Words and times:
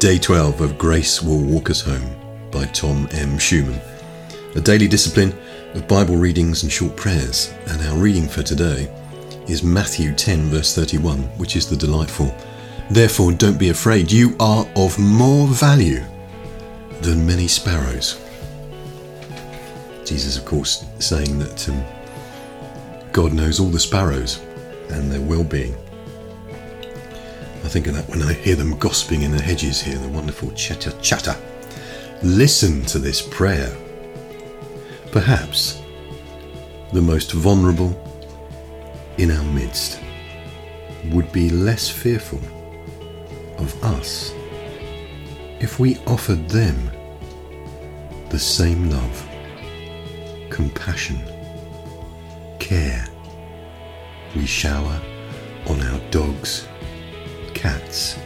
Day 0.00 0.16
12 0.16 0.62
of 0.62 0.78
Grace 0.78 1.20
Will 1.20 1.42
Walk 1.42 1.68
Us 1.68 1.82
Home 1.82 2.16
by 2.50 2.64
Tom 2.64 3.06
M. 3.10 3.36
Schumann. 3.36 3.78
A 4.54 4.60
daily 4.62 4.88
discipline 4.88 5.38
of 5.74 5.86
Bible 5.86 6.16
readings 6.16 6.62
and 6.62 6.72
short 6.72 6.96
prayers. 6.96 7.52
And 7.66 7.86
our 7.86 7.98
reading 7.98 8.26
for 8.26 8.42
today 8.42 8.90
is 9.46 9.62
Matthew 9.62 10.14
10, 10.14 10.44
verse 10.44 10.74
31, 10.74 11.18
which 11.36 11.54
is 11.54 11.68
the 11.68 11.76
delightful. 11.76 12.34
Therefore, 12.88 13.32
don't 13.32 13.58
be 13.58 13.68
afraid. 13.68 14.10
You 14.10 14.34
are 14.40 14.66
of 14.74 14.98
more 14.98 15.46
value 15.46 16.02
than 17.02 17.26
many 17.26 17.46
sparrows. 17.46 18.18
Jesus, 20.06 20.38
of 20.38 20.46
course, 20.46 20.86
saying 20.98 21.38
that 21.40 21.68
um, 21.68 21.84
God 23.12 23.34
knows 23.34 23.60
all 23.60 23.68
the 23.68 23.78
sparrows 23.78 24.40
and 24.88 25.12
their 25.12 25.20
well 25.20 25.44
being. 25.44 25.76
I 27.62 27.68
think 27.68 27.86
of 27.86 27.94
that 27.94 28.08
when 28.08 28.22
I 28.22 28.32
hear 28.32 28.56
them 28.56 28.76
gossiping 28.78 29.22
in 29.22 29.32
the 29.32 29.40
hedges 29.40 29.80
here, 29.80 29.98
the 29.98 30.08
wonderful 30.08 30.50
chatter 30.52 30.92
chatter. 31.00 31.36
Listen 32.22 32.82
to 32.86 32.98
this 32.98 33.22
prayer. 33.22 33.76
Perhaps 35.12 35.80
the 36.92 37.02
most 37.02 37.32
vulnerable 37.32 37.94
in 39.18 39.30
our 39.30 39.44
midst 39.44 40.00
would 41.10 41.30
be 41.32 41.50
less 41.50 41.88
fearful 41.88 42.40
of 43.58 43.84
us 43.84 44.32
if 45.60 45.78
we 45.78 45.98
offered 46.06 46.48
them 46.48 46.90
the 48.30 48.38
same 48.38 48.88
love, 48.88 49.28
compassion, 50.48 51.20
care 52.58 53.06
we 54.36 54.46
shower 54.46 55.00
on 55.66 55.80
our 55.82 56.00
dogs, 56.10 56.68
cats, 57.54 58.16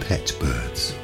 pet 0.00 0.32
birds. 0.40 1.03